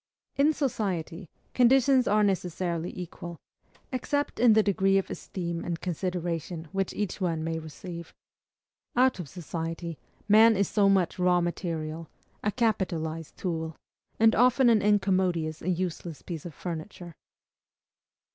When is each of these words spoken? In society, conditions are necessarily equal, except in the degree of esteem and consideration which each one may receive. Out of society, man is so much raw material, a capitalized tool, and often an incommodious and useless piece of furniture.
In 0.35 0.51
society, 0.51 1.29
conditions 1.53 2.07
are 2.07 2.23
necessarily 2.23 2.91
equal, 2.99 3.37
except 3.91 4.39
in 4.39 4.53
the 4.53 4.63
degree 4.63 4.97
of 4.97 5.11
esteem 5.11 5.63
and 5.63 5.79
consideration 5.79 6.67
which 6.71 6.91
each 6.95 7.21
one 7.21 7.43
may 7.43 7.59
receive. 7.59 8.11
Out 8.95 9.19
of 9.19 9.29
society, 9.29 9.99
man 10.27 10.55
is 10.57 10.67
so 10.67 10.89
much 10.89 11.19
raw 11.19 11.39
material, 11.39 12.09
a 12.43 12.51
capitalized 12.51 13.37
tool, 13.37 13.75
and 14.19 14.33
often 14.33 14.69
an 14.71 14.81
incommodious 14.81 15.61
and 15.61 15.77
useless 15.77 16.23
piece 16.23 16.47
of 16.47 16.55
furniture. 16.55 17.13